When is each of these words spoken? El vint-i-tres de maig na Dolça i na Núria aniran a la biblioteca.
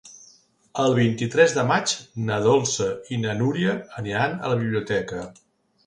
El 0.83 0.95
vint-i-tres 0.99 1.53
de 1.59 1.65
maig 1.73 1.93
na 2.31 2.39
Dolça 2.47 2.89
i 3.17 3.23
na 3.27 3.39
Núria 3.45 3.79
aniran 4.03 4.39
a 4.43 4.55
la 4.55 4.61
biblioteca. 4.65 5.27